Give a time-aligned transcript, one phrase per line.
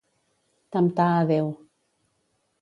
[0.75, 1.53] Temptar a Déu.